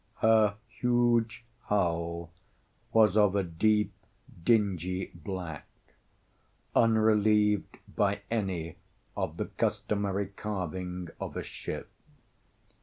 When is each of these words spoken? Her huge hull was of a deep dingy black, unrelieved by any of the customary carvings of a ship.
Her 0.15 0.55
huge 0.67 1.45
hull 1.65 2.31
was 2.91 3.15
of 3.15 3.35
a 3.35 3.43
deep 3.43 3.93
dingy 4.43 5.11
black, 5.13 5.67
unrelieved 6.75 7.77
by 7.95 8.21
any 8.31 8.77
of 9.15 9.37
the 9.37 9.45
customary 9.45 10.25
carvings 10.29 11.11
of 11.19 11.37
a 11.37 11.43
ship. 11.43 11.91